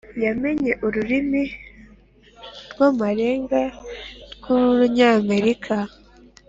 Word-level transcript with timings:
yamenye 0.23 0.71
ururimi 0.85 1.43
rw 2.71 2.79
amarenga 2.89 3.61
rw 4.35 4.45
urunyamerika 4.55 5.75